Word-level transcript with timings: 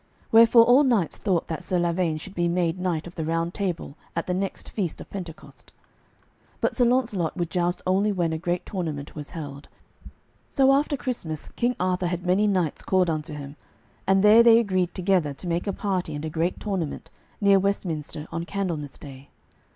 Wherefore 0.31 0.65
all 0.65 0.81
knights 0.83 1.15
thought 1.15 1.45
that 1.47 1.63
Sir 1.63 1.77
Lavaine 1.77 2.17
should 2.17 2.33
be 2.33 2.47
made 2.47 2.79
knight 2.79 3.05
of 3.05 3.13
the 3.13 3.23
Round 3.23 3.53
Table 3.53 3.95
at 4.15 4.25
the 4.25 4.33
next 4.33 4.67
feast 4.69 4.99
of 4.99 5.07
Pentecost. 5.11 5.71
But 6.59 6.75
Sir 6.75 6.85
Launcelot 6.85 7.37
would 7.37 7.51
joust 7.51 7.83
only 7.85 8.11
when 8.11 8.33
a 8.33 8.39
great 8.39 8.65
tournament 8.65 9.13
was 9.13 9.29
held. 9.29 9.67
So 10.49 10.73
after 10.73 10.97
Christmas 10.97 11.49
King 11.49 11.75
Arthur 11.79 12.07
had 12.07 12.25
many 12.25 12.47
knights 12.47 12.81
called 12.81 13.11
unto 13.11 13.35
him, 13.35 13.57
and 14.07 14.23
there 14.23 14.41
they 14.41 14.57
agreed 14.57 14.95
together 14.95 15.35
to 15.35 15.47
make 15.47 15.67
a 15.67 15.71
party 15.71 16.15
and 16.15 16.25
a 16.25 16.31
great 16.31 16.59
tournament 16.59 17.11
near 17.39 17.59
Westminster 17.59 18.27
on 18.31 18.43
Candlemas 18.45 18.97
Day. 18.97 19.29